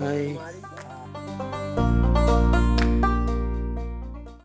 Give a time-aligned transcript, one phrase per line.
[0.00, 0.38] は。